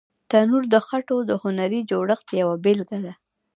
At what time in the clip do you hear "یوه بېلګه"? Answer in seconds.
2.41-2.99